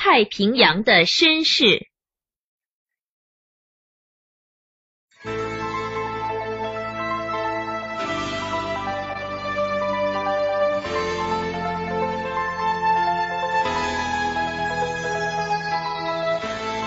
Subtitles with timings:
[0.00, 1.88] 太平洋的绅士。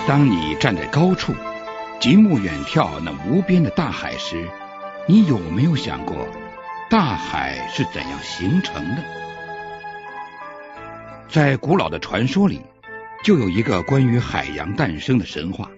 [0.07, 1.33] 当你站在高处，
[1.99, 4.49] 极目远眺那无边的大海时，
[5.05, 6.15] 你有没有想过，
[6.89, 9.03] 大海是怎样形成的？
[11.27, 12.61] 在古老的传说里，
[13.23, 15.70] 就有一个关于海洋诞生的神话。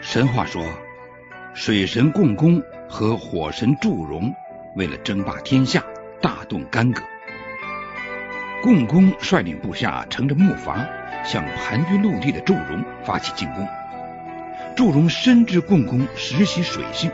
[0.00, 0.64] 神话说，
[1.54, 4.32] 水神共工和火神祝融
[4.76, 5.84] 为了争霸天下，
[6.20, 7.02] 大动干戈。
[8.62, 10.86] 共工率领部下乘着木筏。
[11.22, 13.68] 向盘踞陆地的祝融发起进攻。
[14.74, 17.10] 祝融深知共工实习水性，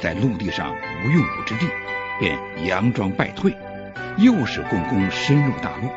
[0.00, 1.66] 在陆地上无用武之地，
[2.20, 3.52] 便佯装败退，
[4.18, 5.88] 诱使共工深入大陆。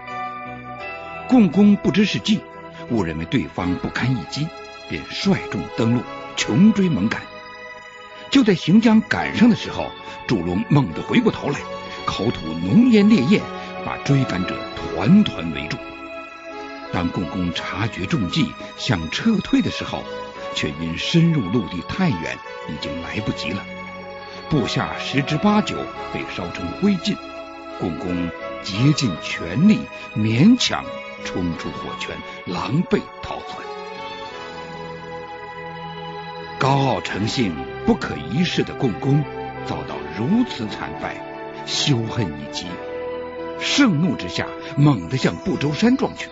[1.27, 2.41] 共工不知是计，
[2.89, 4.47] 误认为对方不堪一击，
[4.89, 6.01] 便率众登陆，
[6.35, 7.21] 穷追猛赶。
[8.29, 9.89] 就在行将赶上的时候，
[10.27, 11.59] 祝融猛地回过头来，
[12.05, 13.41] 口吐浓烟烈焰，
[13.85, 15.77] 把追赶者团团围住。
[16.93, 20.03] 当共工察觉中计，想撤退的时候，
[20.53, 23.65] 却因深入陆地太远，已经来不及了。
[24.49, 25.77] 部下十之八九
[26.13, 27.15] 被烧成灰烬，
[27.79, 28.29] 共工
[28.61, 29.79] 竭尽全力，
[30.15, 30.83] 勉强
[31.23, 33.65] 冲出火圈，狼狈逃窜。
[36.59, 37.55] 高傲成性、
[37.85, 39.23] 不可一世的共工
[39.65, 41.15] 遭到如此惨败，
[41.65, 42.67] 羞恨已极，
[43.59, 44.45] 盛怒之下，
[44.77, 46.29] 猛地向不周山撞去。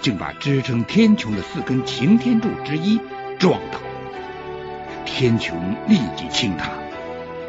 [0.00, 3.00] 竟把支撑天穹的四根擎天柱之一
[3.36, 3.80] 撞倒，
[5.04, 5.52] 天穹
[5.88, 6.70] 立即倾塌，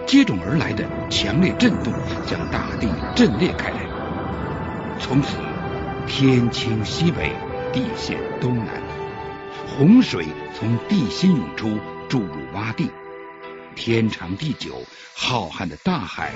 [0.08, 1.94] 接踵而来的强烈震动
[2.26, 3.78] 将大地震裂开来。
[5.00, 5.38] 从此，
[6.10, 7.32] 天倾西北，
[7.72, 8.82] 地陷东南，
[9.68, 11.78] 洪水从地心涌出，
[12.10, 12.90] 注入洼地，
[13.76, 14.82] 天长地久，
[15.16, 16.32] 浩瀚的大海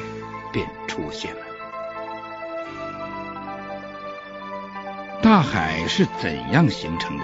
[0.54, 1.42] 便出现了。
[5.24, 7.24] 大海是怎样形成的？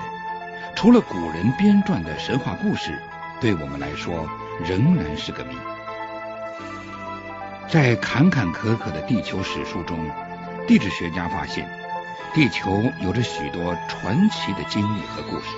[0.76, 3.00] 除了古人编撰的神话故事，
[3.40, 4.28] 对我们来说
[4.68, 5.56] 仍然是个谜。
[7.70, 10.10] 在坎坎坷坷的地球史书中，
[10.68, 11.70] 地质学家发现，
[12.34, 15.56] 地球有着许多传奇的经历和故事。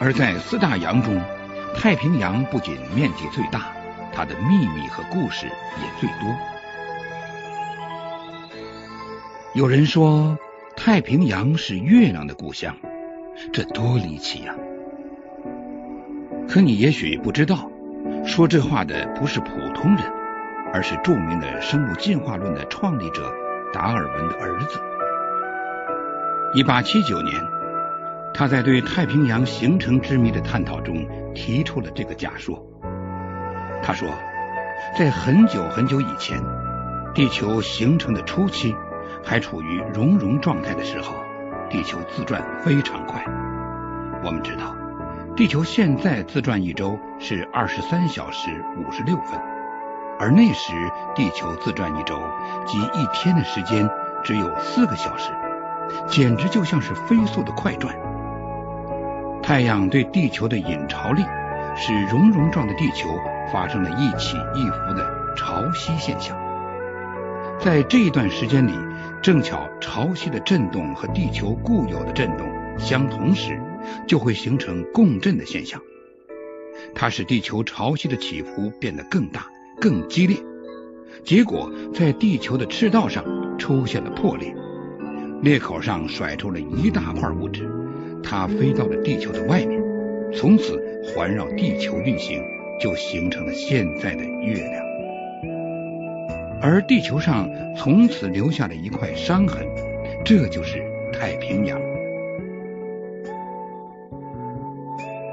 [0.00, 1.20] 而在四大洋中，
[1.76, 3.72] 太平洋不仅面积最大，
[4.12, 6.36] 它的秘密和故事也最多。
[9.54, 10.36] 有人说
[10.76, 12.76] 太平洋是月亮的故乡，
[13.52, 14.54] 这多离奇呀！
[16.48, 17.70] 可你也许不知道，
[18.26, 20.04] 说这话的不是普通人，
[20.72, 23.32] 而是著名的生物进化论的创立者
[23.74, 24.80] 达尔文的儿子。
[26.54, 27.34] 一八七九年，
[28.32, 31.04] 他在对太平洋形成之谜的探讨中
[31.34, 32.64] 提出了这个假说。
[33.82, 34.08] 他说，
[34.96, 36.40] 在很久很久以前，
[37.14, 38.72] 地球形成的初期。
[39.26, 41.14] 还处于熔融状态的时候，
[41.70, 43.24] 地球自转非常快。
[44.22, 44.76] 我们知道，
[45.34, 49.40] 地球现在自转一周是二十三小时五十六分，
[50.18, 50.72] 而那时
[51.14, 52.20] 地球自转一周
[52.66, 53.88] 即一天的时间
[54.22, 55.30] 只有四个小时，
[56.08, 57.94] 简直就像是飞速的快转。
[59.42, 61.22] 太阳对地球的引潮力，
[61.76, 63.08] 使熔融状的地球
[63.52, 66.36] 发生了一起一伏的潮汐现象。
[67.60, 68.72] 在这一段时间里。
[69.22, 72.46] 正巧潮汐的震动和地球固有的震动
[72.78, 73.58] 相同时，
[74.06, 75.80] 就会形成共振的现象。
[76.94, 79.46] 它使地球潮汐的起伏变得更大、
[79.80, 80.36] 更激烈，
[81.24, 83.24] 结果在地球的赤道上
[83.58, 84.54] 出现了破裂，
[85.42, 87.68] 裂口上甩出了一大块物质，
[88.22, 89.82] 它飞到了地球的外面，
[90.32, 92.42] 从此环绕地球运行，
[92.80, 94.84] 就形成了现在的月亮。
[96.62, 97.46] 而地球上
[97.76, 99.66] 从此留下了一块伤痕，
[100.24, 100.82] 这就是
[101.12, 101.78] 太平洋。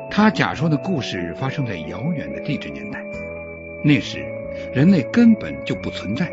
[0.09, 3.01] 他假说的故事发生在遥远的地质年代，
[3.81, 4.25] 那时
[4.73, 6.31] 人类根本就不存在，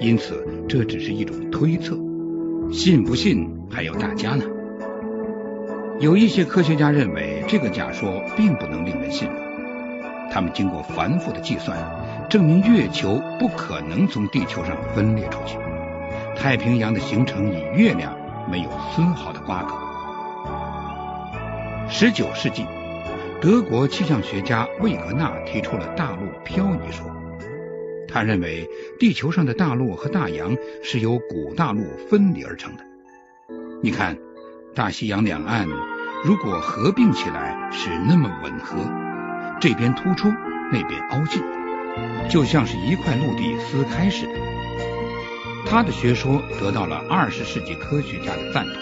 [0.00, 1.98] 因此这只是一种推测，
[2.72, 4.44] 信不信还要大家呢。
[6.00, 9.34] 有一些科学家认为这个假说并不能令人信服，
[10.30, 11.76] 他们经过繁复的计算。
[12.30, 15.58] 证明月球不可能从地球上分裂出去，
[16.36, 18.14] 太平洋的形成与月亮
[18.50, 19.74] 没有丝毫的瓜葛。
[21.90, 22.66] 十九世纪，
[23.40, 27.06] 德国气象学家魏格纳提出了大陆漂移说，
[28.08, 28.68] 他认为
[28.98, 32.84] 地球上的大陆和大洋是由古大陆分离而成的。
[33.82, 34.16] 你看，
[34.74, 35.68] 大西洋两岸
[36.24, 38.76] 如果合并起来是那么吻合，
[39.60, 40.28] 这边突出，
[40.72, 41.42] 那边凹进，
[42.28, 44.32] 就像是一块陆地撕开似的。
[45.66, 48.74] 他的学说得到了二十世纪科学家的赞同，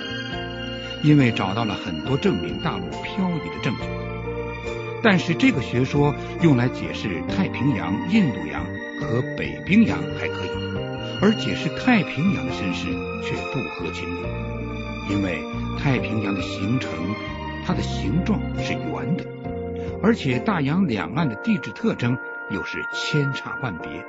[1.03, 3.83] 因为找到了很多证明大陆漂移的证据。
[5.03, 8.65] 但是这个学说用来解释太平洋、印度洋
[9.01, 10.51] 和北冰洋还可以，
[11.21, 12.89] 而解释太平洋的身世
[13.23, 14.27] 却不合情理，
[15.11, 15.43] 因为
[15.79, 16.91] 太平洋的形成，
[17.67, 19.25] 它的形状是圆的，
[20.03, 22.17] 而且大洋两岸的地质特征
[22.51, 24.05] 又是千差万别。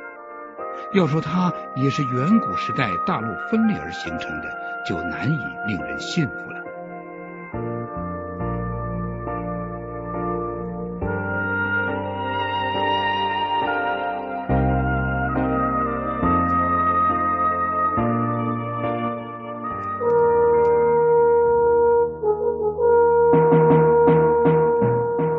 [0.93, 4.49] 要说它也是远古时代大陆分裂而形成的，
[4.87, 5.37] 就难以
[5.67, 6.56] 令人信服了。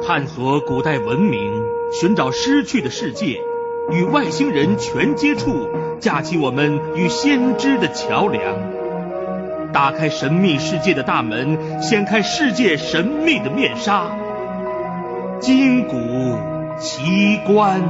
[0.08, 1.62] 探索古代文明，
[1.92, 3.42] 寻找失去的世界。
[3.92, 5.68] 与外星人全接触，
[6.00, 14.16] 架起我们与先知的桥梁，打开神秘世界的大门，掀开世界神秘的面纱，
[15.42, 15.94] 金古
[16.80, 17.82] 奇观。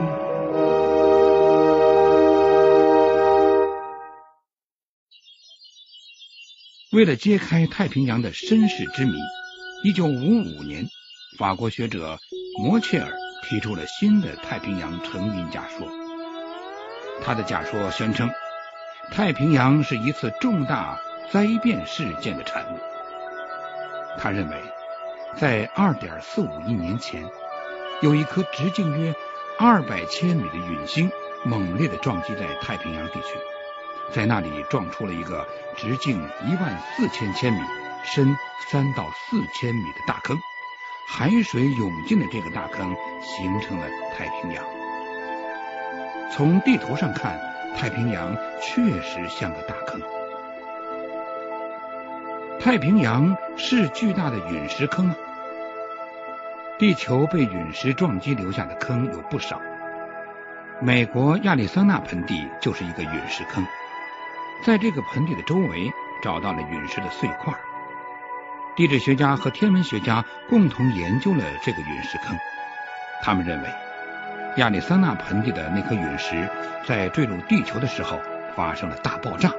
[6.90, 9.12] 为了揭开太平洋的身世之谜，
[9.84, 10.84] 一九五五年，
[11.38, 12.18] 法国学者
[12.60, 13.08] 摩切尔。
[13.44, 15.88] 提出了新的太平洋成因假说。
[17.22, 18.28] 他的假说宣称，
[19.12, 20.98] 太平洋是一次重大
[21.30, 22.78] 灾变事件的产物。
[24.18, 24.60] 他认为，
[25.36, 27.24] 在2.45亿年前，
[28.02, 29.14] 有一颗直径约
[29.60, 31.08] 200千米的陨星
[31.44, 33.38] 猛烈地撞击在太平洋地区，
[34.12, 35.46] 在那里撞出了一个
[35.76, 37.60] 直径1万四千千米、
[38.04, 38.26] 深
[38.72, 40.36] 3到4千米的大坑。
[41.10, 44.62] 海水涌进的这个大坑形成了太平洋。
[46.30, 47.40] 从地图上看，
[47.74, 49.98] 太平洋确实像个大坑。
[52.60, 55.16] 太平洋是巨大的陨石坑吗？
[56.78, 59.58] 地球被陨石撞击留下的坑有不少。
[60.78, 63.66] 美国亚利桑那盆地就是一个陨石坑，
[64.62, 65.90] 在这个盆地的周围
[66.22, 67.54] 找到了陨石的碎块。
[68.78, 72.38] 地质学家和天文学家共同研究了这个陨石坑。
[73.20, 73.68] 他们认为，
[74.58, 76.48] 亚利桑那盆地的那颗陨石
[76.86, 78.20] 在坠入地球的时候
[78.54, 79.50] 发生了大爆炸，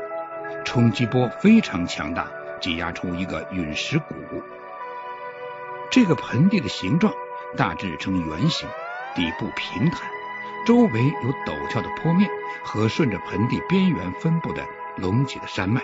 [0.63, 2.27] 冲击波非常强大，
[2.61, 4.15] 挤压出一个陨石谷。
[5.91, 7.13] 这个盆地的形状
[7.57, 8.69] 大致呈圆形，
[9.15, 10.09] 底部平坦，
[10.65, 12.29] 周围有陡峭的坡面
[12.63, 14.63] 和顺着盆地边缘分布的
[14.95, 15.81] 隆起的山脉。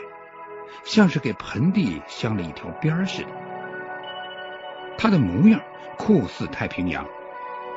[0.84, 3.28] 像是给盆地镶了一条边似的，
[4.98, 5.60] 它的模样
[5.98, 7.06] 酷似太平洋，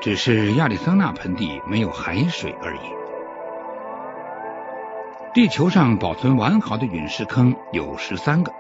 [0.01, 2.81] 只是亚利桑那盆地没有海水而已。
[5.35, 8.53] 地球上保存完好的陨石坑有十三个，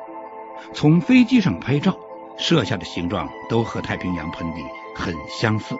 [0.72, 1.96] 从飞机上拍照
[2.36, 4.62] 摄下的形状都和太平洋盆地
[4.94, 5.76] 很相似。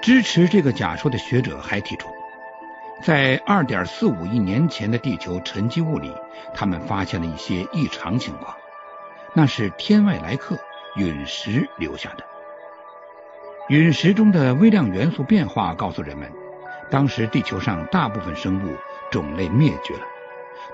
[0.00, 2.08] 支持这个假说的学者还提出。
[3.00, 6.12] 在2.45亿年前的地球沉积物里，
[6.52, 8.56] 他们发现了一些异常情况，
[9.34, 10.58] 那是天外来客
[10.96, 12.24] 陨石留下的。
[13.68, 16.32] 陨石中的微量元素变化告诉人们，
[16.90, 18.76] 当时地球上大部分生物
[19.12, 20.02] 种类灭绝了，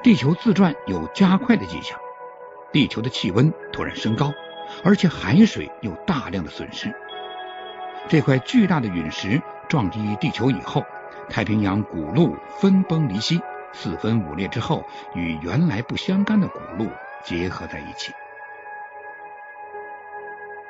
[0.03, 1.99] 地球自转有加快的迹象。
[2.73, 4.33] 地球的气温突然升高，
[4.83, 6.93] 而且海水有大量的损失。
[8.09, 10.83] 这块巨大的陨石撞击地球以后。
[11.29, 13.41] 太平洋古陆分崩离析，
[13.73, 16.89] 四分五裂之后，与原来不相干的古陆
[17.25, 18.13] 结合在一起。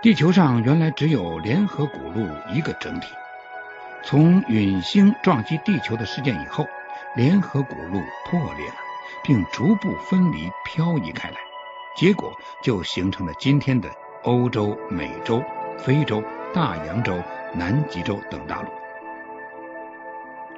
[0.00, 3.08] 地球上原来只有联合古陆一个整体，
[4.02, 6.66] 从陨星撞击地球的事件以后，
[7.16, 8.74] 联合古陆破裂了，
[9.22, 11.36] 并逐步分离漂移开来，
[11.96, 12.32] 结果
[12.62, 13.88] 就形成了今天的
[14.24, 15.42] 欧洲、美洲、
[15.78, 17.18] 非洲、大洋洲、
[17.54, 18.68] 南极洲等大陆。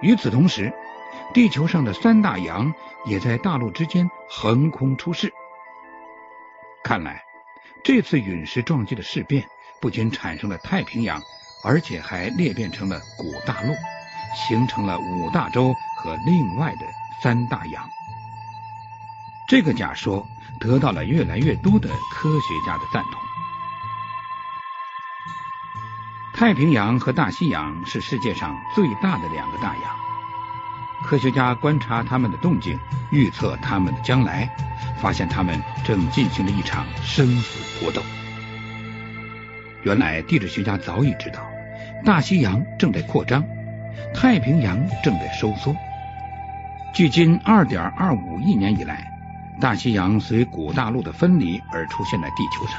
[0.02, 0.72] 与此同时，
[1.32, 2.72] 地球上的三大洋
[3.06, 5.32] 也在大陆之间横空出世。
[6.84, 7.24] 看来，
[7.82, 9.44] 这次陨石撞击的事变
[9.80, 11.20] 不仅产生了太平洋，
[11.64, 13.74] 而且还裂变成了古大陆，
[14.48, 16.86] 形成了五大洲和另外的
[17.22, 17.88] 三大洋。
[19.48, 20.26] 这个假说
[20.60, 23.25] 得到了越来越多的科学家的赞同。
[26.36, 29.82] 太平洋和大西洋是世界上最大的两个大洋。
[31.02, 32.78] 科学家观察它们的动静，
[33.10, 34.46] 预测它们的将来，
[35.00, 38.02] 发现他们正进行着一场生死搏斗。
[39.82, 41.40] 原来地质学家早已知道，
[42.04, 43.42] 大西洋正在扩张，
[44.14, 45.74] 太平洋正在收缩。
[46.92, 49.10] 距今2.25亿年以来，
[49.58, 52.78] 大西洋随古大陆的分离而出现在地球上，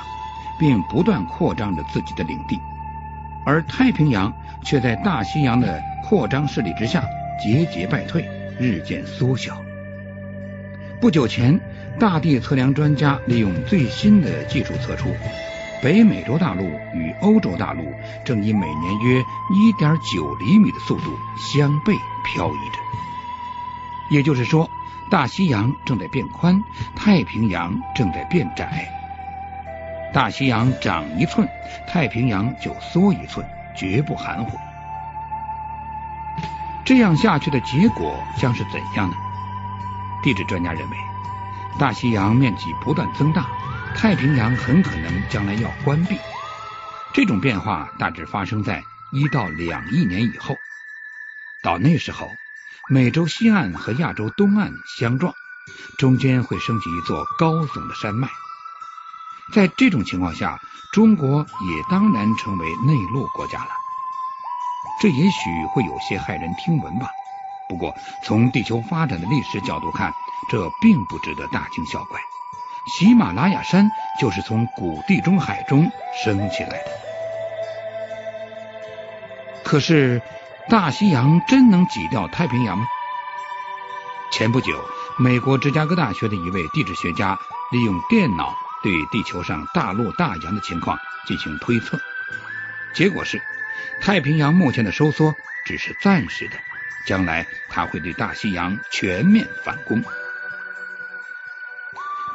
[0.60, 2.60] 并不断扩张着自己的领地，
[3.48, 4.32] 而太平洋
[4.66, 7.02] 却在大西洋的扩张势力之下
[7.42, 8.28] 节节败退，
[8.60, 9.64] 日渐缩小。
[11.00, 11.58] 不久前，
[11.98, 15.16] 大地测量专家利用最新的技术测出，
[15.82, 16.64] 北美洲大陆
[16.94, 17.84] 与欧洲大陆
[18.26, 19.22] 正以每年约
[19.80, 21.94] 1.9厘米的速度相背
[22.26, 22.80] 漂移着。
[24.12, 24.70] 也就是说。
[25.10, 26.62] 大西洋正在变宽，
[26.94, 28.97] 太平洋正在变窄。
[30.14, 31.48] 大西洋长一寸，
[31.88, 33.46] 太平洋就缩一寸，
[33.76, 34.58] 绝不含糊。
[36.86, 39.16] 这样下去的结果将是怎样呢？
[40.24, 40.98] 地质专家认为，
[41.80, 43.46] 大西洋面积不断增大，
[43.96, 46.18] 太平洋很可能将来要关闭。
[47.14, 50.56] 这种变化大致发生在一到两亿年以后。
[51.62, 52.32] 到那时候。
[52.90, 55.34] 美洲西岸和亚洲东岸相撞，
[55.98, 58.30] 中间会升起一座高耸的山脉。
[59.54, 60.60] 在这种情况下，
[60.94, 63.70] 中国也当然成为内陆国家了。
[65.02, 67.08] 这也许会有些骇人听闻吧。
[67.70, 70.14] 不过，从地球发展的历史角度看，
[70.50, 72.20] 这并不值得大惊小怪。
[72.98, 73.90] 喜马拉雅山
[74.20, 75.92] 就是从古地中海中
[76.24, 76.90] 升起来的。
[79.64, 80.22] 可是。
[80.70, 82.86] 大西洋真能挤掉太平洋吗？
[84.32, 84.84] 前不久，
[85.18, 87.40] 美国芝加哥大学的一位地质学家
[87.72, 88.54] 利用电脑
[88.84, 92.00] 对地球上大陆大洋的情况进行推测，
[92.94, 93.42] 结果是，
[94.02, 96.58] 太平洋目前的收缩只是暂时的，
[97.06, 100.04] 将来它会对大西洋全面反攻。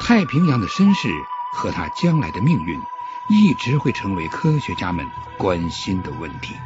[0.00, 1.08] 太平洋的身世
[1.54, 2.80] 和它将来的命运，
[3.28, 5.06] 一直会成为科学家们
[5.38, 6.56] 关心的问题。